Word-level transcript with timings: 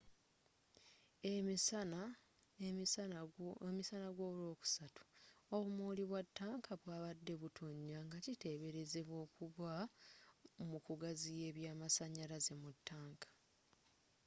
emisana 2.67 4.01
golwokusatu 4.17 5.03
obumooli 5.55 6.03
bwa 6.09 6.21
ttanka 6.27 6.71
bwabadde 6.81 7.33
butonya 7.41 7.97
ngakiteberezebwa 8.07 9.15
okuba 9.25 9.71
mu 10.69 10.77
kugaziya 10.85 11.43
ebyamasanyalaze 11.51 12.53
mu 12.61 12.69
ttaanka 12.77 13.29